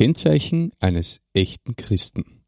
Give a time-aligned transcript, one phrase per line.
[0.00, 2.39] Kennzeichen eines echten Christen.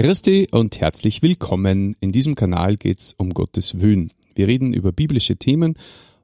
[0.00, 1.94] Christi und herzlich willkommen.
[2.00, 4.14] In diesem Kanal geht es um Gottes Wöhn.
[4.34, 5.76] Wir reden über biblische Themen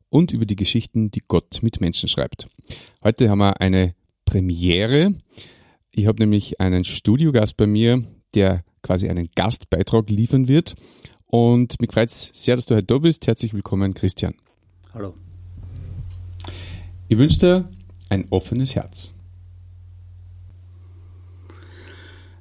[0.08, 2.48] und über die Geschichten, die Gott mit Menschen schreibt.
[3.04, 3.94] Heute haben wir eine
[4.24, 5.12] Premiere.
[5.90, 8.02] Ich habe nämlich einen Studiogast bei mir,
[8.34, 10.74] der quasi einen Gastbeitrag liefern wird.
[11.26, 13.26] Und mich freut es sehr, dass du heute da bist.
[13.26, 14.32] Herzlich willkommen, Christian.
[14.95, 15.12] Hallo.
[17.08, 17.70] Ich wünsche dir
[18.08, 19.12] ein offenes Herz.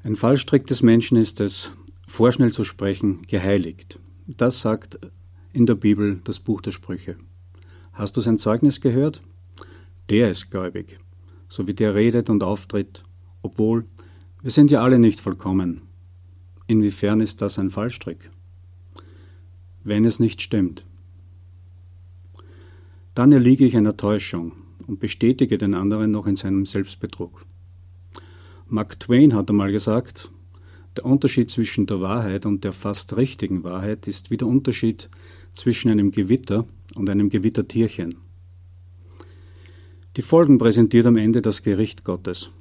[0.05, 1.71] Ein Fallstrick des Menschen ist es,
[2.05, 3.99] vorschnell zu sprechen, geheiligt.
[4.27, 4.99] Das sagt
[5.51, 7.17] in der Bibel das Buch der Sprüche.
[7.91, 9.23] Hast du sein Zeugnis gehört?
[10.11, 10.99] Der ist gläubig,
[11.49, 13.01] so wie der redet und auftritt,
[13.41, 13.87] obwohl
[14.43, 15.81] wir sind ja alle nicht vollkommen.
[16.67, 18.29] Inwiefern ist das ein Fallstrick?
[19.83, 20.85] Wenn es nicht stimmt.
[23.15, 24.51] Dann erliege ich einer Täuschung
[24.85, 27.47] und bestätige den anderen noch in seinem Selbstbetrug.
[28.75, 30.29] Mark Twain hat einmal gesagt,
[30.97, 35.09] der Unterschied zwischen der Wahrheit und der fast richtigen Wahrheit ist wie der Unterschied
[35.53, 38.15] zwischen einem Gewitter und einem Gewittertierchen.
[40.17, 42.51] Die Folgen präsentiert am Ende das Gericht Gottes.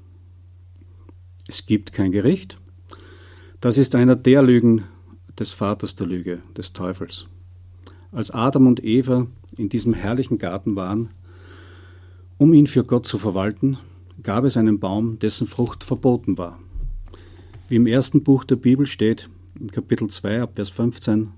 [1.49, 2.59] Es gibt kein Gericht.
[3.61, 4.85] Das ist einer der Lügen
[5.37, 7.27] des Vaters der Lüge, des Teufels.
[8.13, 9.27] Als Adam und Eva
[9.59, 11.09] in diesem herrlichen Garten waren,
[12.39, 13.79] um ihn für Gott zu verwalten,
[14.23, 16.59] gab es einen Baum, dessen Frucht verboten war.
[17.69, 21.31] Wie im ersten Buch der Bibel steht, im Kapitel 2 ab Vers 15,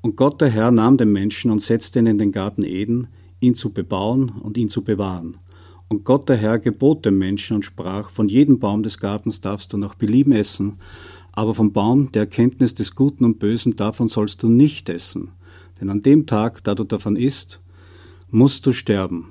[0.00, 3.08] Und Gott der Herr nahm den Menschen und setzte ihn in den Garten Eden,
[3.40, 5.38] ihn zu bebauen und ihn zu bewahren.
[5.88, 9.72] Und Gott der Herr gebot dem Menschen und sprach, von jedem Baum des Gartens darfst
[9.72, 10.78] du nach Belieben essen,
[11.32, 15.30] aber vom Baum der Erkenntnis des Guten und Bösen davon sollst du nicht essen,
[15.80, 17.60] denn an dem Tag, da du davon isst,
[18.30, 19.30] musst du sterben.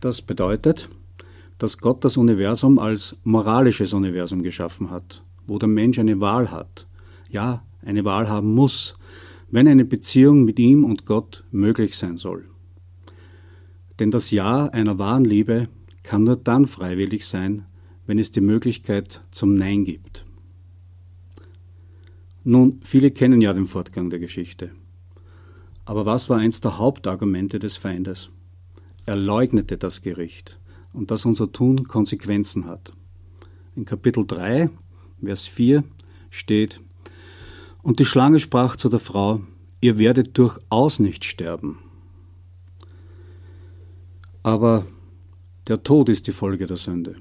[0.00, 0.88] Das bedeutet,
[1.60, 6.86] dass Gott das Universum als moralisches Universum geschaffen hat, wo der Mensch eine Wahl hat,
[7.28, 8.96] ja, eine Wahl haben muss,
[9.50, 12.46] wenn eine Beziehung mit ihm und Gott möglich sein soll.
[13.98, 15.68] Denn das Ja einer wahren Liebe
[16.02, 17.66] kann nur dann freiwillig sein,
[18.06, 20.24] wenn es die Möglichkeit zum Nein gibt.
[22.42, 24.70] Nun, viele kennen ja den Fortgang der Geschichte.
[25.84, 28.30] Aber was war eins der Hauptargumente des Feindes?
[29.04, 30.59] Er leugnete das Gericht
[30.92, 32.92] und dass unser Tun Konsequenzen hat.
[33.76, 34.70] In Kapitel 3,
[35.22, 35.84] Vers 4
[36.30, 36.80] steht,
[37.82, 39.40] Und die Schlange sprach zu der Frau,
[39.80, 41.78] ihr werdet durchaus nicht sterben.
[44.42, 44.86] Aber
[45.66, 47.16] der Tod ist die Folge der Sünde.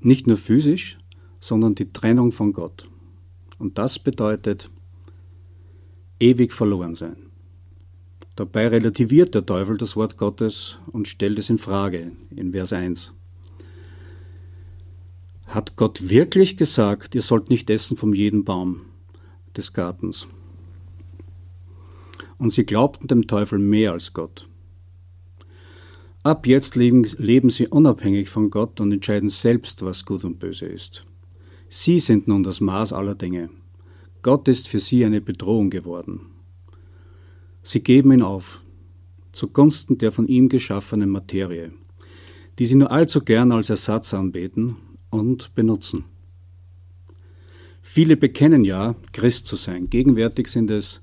[0.00, 0.98] Nicht nur physisch,
[1.40, 2.88] sondern die Trennung von Gott.
[3.58, 4.70] Und das bedeutet
[6.20, 7.25] ewig verloren sein.
[8.36, 13.14] Dabei relativiert der Teufel das Wort Gottes und stellt es in Frage in Vers 1.
[15.46, 18.82] Hat Gott wirklich gesagt, ihr sollt nicht essen vom jeden Baum
[19.56, 20.28] des Gartens?
[22.36, 24.46] Und sie glaubten dem Teufel mehr als Gott.
[26.22, 30.66] Ab jetzt leben, leben sie unabhängig von Gott und entscheiden selbst, was gut und böse
[30.66, 31.06] ist.
[31.70, 33.48] Sie sind nun das Maß aller Dinge.
[34.20, 36.35] Gott ist für sie eine Bedrohung geworden.
[37.66, 38.62] Sie geben ihn auf,
[39.32, 41.72] zugunsten der von ihm geschaffenen Materie,
[42.60, 44.76] die sie nur allzu gern als Ersatz anbeten
[45.10, 46.04] und benutzen.
[47.82, 49.90] Viele bekennen ja, Christ zu sein.
[49.90, 51.02] Gegenwärtig sind es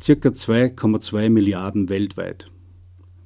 [0.00, 2.52] circa 2,2 Milliarden weltweit.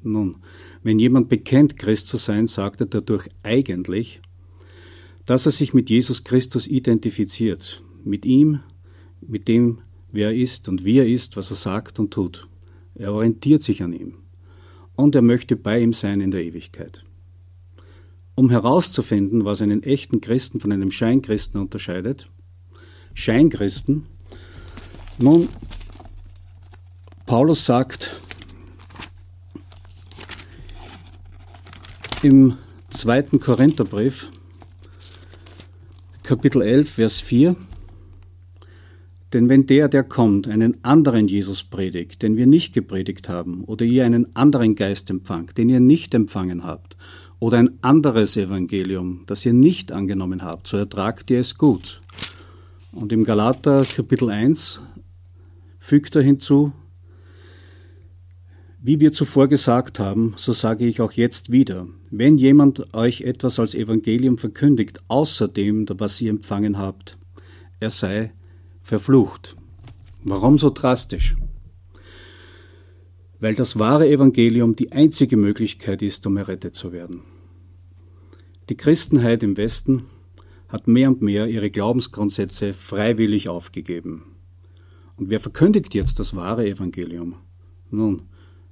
[0.03, 0.37] Nun,
[0.83, 4.23] wenn jemand bekennt, Christ zu sein, sagt er dadurch eigentlich,
[5.27, 8.61] dass er sich mit Jesus Christus identifiziert, mit ihm,
[9.21, 12.49] mit dem, wer er ist und wie er ist, was er sagt und tut.
[12.95, 14.17] Er orientiert sich an ihm
[14.97, 17.05] und er möchte bei ihm sein in der Ewigkeit.
[18.35, 22.31] Um herauszufinden, was einen echten Christen von einem Scheinkristen unterscheidet,
[23.15, 24.07] Scheinkristen,
[25.19, 25.49] nun,
[27.27, 28.21] Paulus sagt
[32.23, 32.57] im
[32.89, 34.31] zweiten Korintherbrief,
[36.23, 37.57] Kapitel 11, Vers 4,
[39.33, 43.85] denn wenn der, der kommt, einen anderen Jesus predigt, den wir nicht gepredigt haben, oder
[43.85, 46.97] ihr einen anderen Geist empfangt, den ihr nicht empfangen habt,
[47.39, 52.03] oder ein anderes Evangelium, das ihr nicht angenommen habt, so ertragt ihr es gut.
[52.93, 54.81] Und im Galater Kapitel 1
[55.79, 56.73] fügt er hinzu,
[58.83, 63.59] wie wir zuvor gesagt haben, so sage ich auch jetzt wieder, wenn jemand euch etwas
[63.59, 67.17] als Evangelium verkündigt, außer dem, was ihr empfangen habt,
[67.79, 68.33] er sei
[68.91, 69.57] verflucht.
[70.25, 71.37] Warum so drastisch?
[73.39, 77.23] Weil das wahre Evangelium die einzige Möglichkeit ist, um errettet zu werden.
[78.69, 80.07] Die Christenheit im Westen
[80.69, 84.25] hat mehr und mehr ihre Glaubensgrundsätze freiwillig aufgegeben.
[85.17, 87.37] Und wer verkündigt jetzt das wahre Evangelium?
[87.91, 88.23] Nun,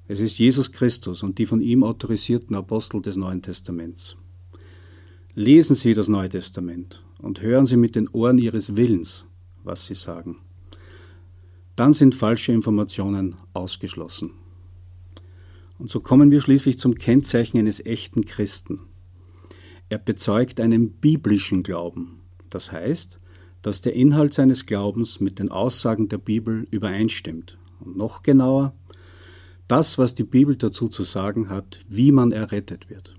[0.08, 4.16] es ist Jesus Christus und die von ihm autorisierten Apostel des Neuen Testaments.
[5.34, 9.28] Lesen Sie das Neue Testament und hören Sie mit den Ohren Ihres Willens,
[9.64, 10.38] was Sie sagen.
[11.76, 14.32] Dann sind falsche Informationen ausgeschlossen.
[15.78, 18.80] Und so kommen wir schließlich zum Kennzeichen eines echten Christen.
[19.88, 22.20] Er bezeugt einen biblischen Glauben.
[22.50, 23.20] Das heißt,
[23.62, 27.58] dass der Inhalt seines Glaubens mit den Aussagen der Bibel übereinstimmt.
[27.80, 28.74] Und noch genauer,
[29.68, 33.14] das, was die Bibel dazu zu sagen hat, wie man errettet wird.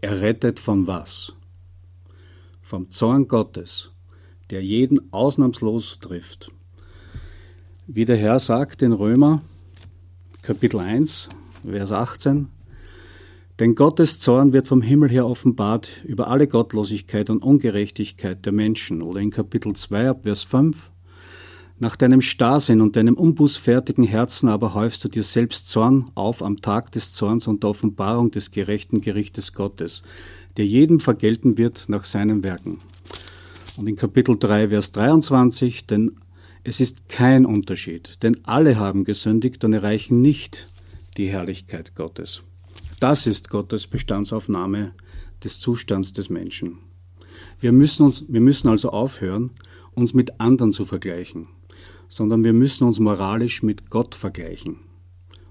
[0.00, 1.34] Errettet von was?
[2.60, 3.93] Vom Zorn Gottes,
[4.50, 6.50] der jeden ausnahmslos trifft.
[7.86, 9.42] Wie der Herr sagt in Römer
[10.42, 11.28] Kapitel 1,
[11.64, 12.48] Vers 18,
[13.60, 19.00] denn Gottes Zorn wird vom Himmel her offenbart über alle Gottlosigkeit und Ungerechtigkeit der Menschen.
[19.00, 20.90] Oder in Kapitel 2 Vers 5,
[21.78, 26.60] nach deinem Starrsinn und deinem unbußfertigen Herzen aber häufst du dir selbst Zorn auf am
[26.60, 30.02] Tag des Zorns und der Offenbarung des gerechten Gerichtes Gottes,
[30.56, 32.78] der jedem vergelten wird nach seinen Werken.
[33.76, 36.16] Und in Kapitel 3, Vers 23, denn
[36.62, 40.68] es ist kein Unterschied, denn alle haben gesündigt und erreichen nicht
[41.16, 42.42] die Herrlichkeit Gottes.
[43.00, 44.92] Das ist Gottes Bestandsaufnahme
[45.42, 46.78] des Zustands des Menschen.
[47.60, 49.50] Wir müssen, uns, wir müssen also aufhören,
[49.92, 51.48] uns mit anderen zu vergleichen
[52.08, 54.76] sondern wir müssen uns moralisch mit Gott vergleichen.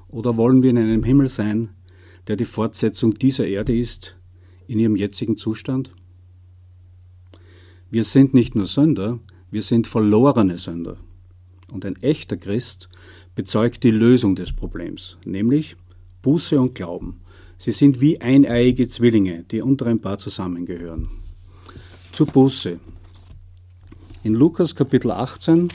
[0.07, 1.69] Oder wollen wir in einem Himmel sein,
[2.27, 4.15] der die Fortsetzung dieser Erde ist,
[4.67, 5.93] in ihrem jetzigen Zustand?
[7.93, 9.19] Wir sind nicht nur Sünder,
[9.51, 10.97] wir sind verlorene Sünder.
[11.71, 12.89] Und ein echter Christ
[13.35, 15.75] bezeugt die Lösung des Problems, nämlich
[16.23, 17.21] Buße und Glauben.
[17.59, 21.07] Sie sind wie eineiige Zwillinge, die unter ein Paar zusammengehören.
[22.11, 22.79] Zur Buße.
[24.23, 25.71] In Lukas Kapitel 18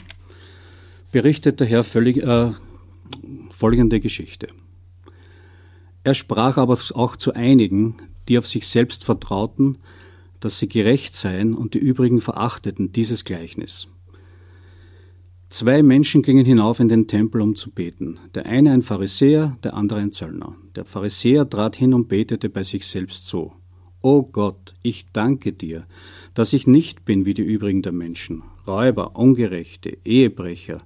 [1.13, 2.51] berichtet der Herr völlig, äh,
[3.49, 4.49] folgende Geschichte.
[6.03, 7.95] Er sprach aber auch zu einigen,
[8.27, 9.77] die auf sich selbst vertrauten,
[10.39, 13.87] dass sie gerecht seien und die übrigen verachteten dieses Gleichnis.
[15.49, 18.19] Zwei Menschen gingen hinauf in den Tempel, um zu beten.
[18.35, 20.55] Der eine ein Pharisäer, der andere ein Zöllner.
[20.75, 23.53] Der Pharisäer trat hin und betete bei sich selbst so.
[24.01, 25.85] O Gott, ich danke dir,
[26.33, 30.83] dass ich nicht bin wie die übrigen der Menschen, Räuber, Ungerechte, Ehebrecher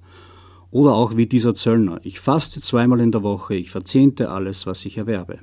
[0.71, 1.99] oder auch wie dieser Zöllner.
[2.03, 5.39] Ich faste zweimal in der Woche, ich verzehnte alles, was ich erwerbe.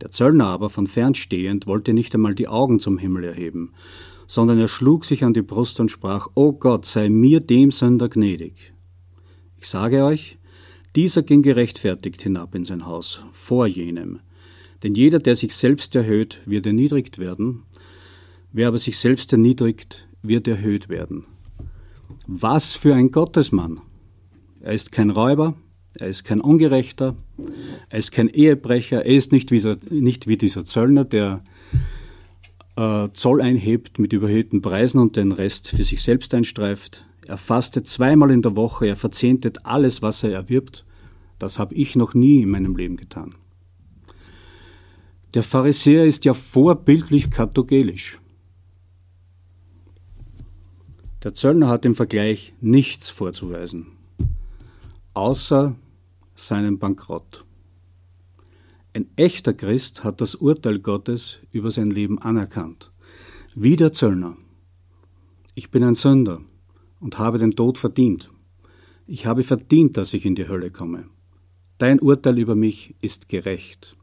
[0.00, 3.72] Der Zöllner aber von fern stehend wollte nicht einmal die Augen zum Himmel erheben,
[4.26, 8.08] sondern er schlug sich an die Brust und sprach, O Gott, sei mir dem Sünder
[8.08, 8.72] gnädig.
[9.56, 10.38] Ich sage euch,
[10.96, 14.20] dieser ging gerechtfertigt hinab in sein Haus, vor jenem.
[14.82, 17.64] Denn jeder, der sich selbst erhöht, wird erniedrigt werden,
[18.52, 21.26] wer aber sich selbst erniedrigt, wird erhöht werden.
[22.26, 23.80] Was für ein Gottesmann!
[24.60, 25.54] Er ist kein Räuber,
[25.98, 27.16] er ist kein Ungerechter,
[27.88, 31.42] er ist kein Ehebrecher, er ist nicht wie, dieser, nicht wie dieser Zöllner, der
[32.76, 37.04] äh, Zoll einhebt mit überhöhten Preisen und den Rest für sich selbst einstreift.
[37.26, 40.84] Er fastet zweimal in der Woche, er verzehntet alles, was er erwirbt.
[41.38, 43.30] Das habe ich noch nie in meinem Leben getan.
[45.34, 48.18] Der Pharisäer ist ja vorbildlich kathogelisch.
[51.22, 53.99] Der Zöllner hat im Vergleich nichts vorzuweisen
[55.14, 55.74] außer
[56.34, 57.44] seinem Bankrott.
[58.92, 62.90] Ein echter Christ hat das Urteil Gottes über sein Leben anerkannt.
[63.54, 64.36] Wie der Zöllner.
[65.54, 66.40] Ich bin ein Sünder
[67.00, 68.30] und habe den Tod verdient.
[69.06, 71.08] Ich habe verdient, dass ich in die Hölle komme.
[71.78, 73.96] Dein Urteil über mich ist gerecht.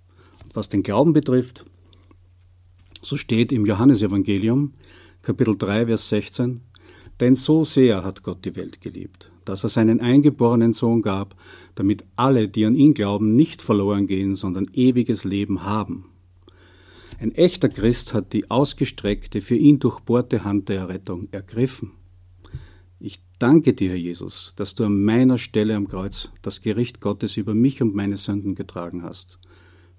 [0.54, 1.66] was den Glauben betrifft,
[3.02, 4.74] so steht im Johannesevangelium,
[5.22, 6.62] Kapitel 3, Vers 16,
[7.20, 11.36] denn so sehr hat Gott die Welt geliebt, dass er seinen eingeborenen Sohn gab,
[11.76, 16.06] damit alle, die an ihn glauben, nicht verloren gehen, sondern ewiges Leben haben.
[17.20, 21.94] Ein echter Christ hat die ausgestreckte, für ihn durchbohrte Hand der Errettung ergriffen.
[23.00, 27.38] Ich danke dir, Herr Jesus, dass du an meiner Stelle am Kreuz das Gericht Gottes
[27.38, 29.40] über mich und meine Sünden getragen hast.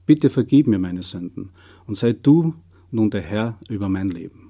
[0.06, 1.50] Bitte vergib mir meine Sünden
[1.86, 2.54] und sei du
[2.90, 4.47] nun der Herr über mein Leben.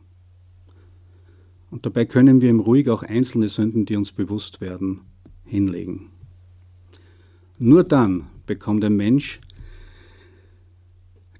[1.70, 5.02] Und dabei können wir ihm ruhig auch einzelne Sünden, die uns bewusst werden,
[5.44, 6.10] hinlegen.
[7.58, 9.40] Nur dann bekommt ein Mensch,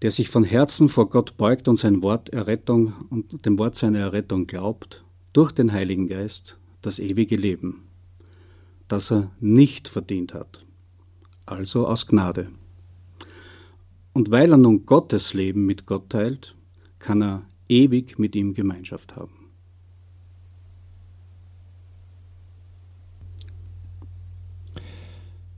[0.03, 3.99] der sich von Herzen vor Gott beugt und sein Wort Errettung und dem Wort seiner
[3.99, 7.85] Errettung glaubt, durch den Heiligen Geist das ewige Leben,
[8.87, 10.65] das er nicht verdient hat,
[11.47, 12.51] also aus Gnade.
[14.13, 16.57] Und weil er nun Gottes Leben mit Gott teilt,
[16.99, 19.38] kann er ewig mit ihm Gemeinschaft haben.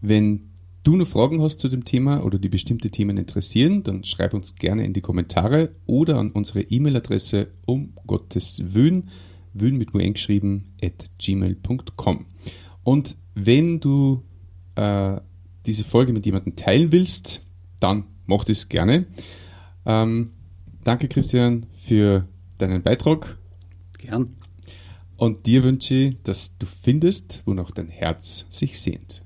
[0.01, 0.51] Wenn
[0.83, 4.55] du noch Fragen hast zu dem Thema oder die bestimmte Themen interessieren, dann schreib uns
[4.55, 9.09] gerne in die Kommentare oder an unsere E-Mail-Adresse um Gottes Wün,
[9.53, 12.27] Wün mit nur geschrieben, at gmail.com.
[12.83, 14.23] Und wenn du
[14.77, 15.21] äh,
[15.67, 17.45] diese Folge mit jemandem teilen willst,
[17.81, 19.07] dann mach das gerne.
[19.85, 20.31] Ähm,
[20.85, 22.27] danke, Christian, für
[22.59, 23.39] deinen Beitrag.
[23.99, 24.37] Gern.
[25.17, 29.23] Und dir wünsche ich, dass du findest, wonach dein Herz sich sehnt.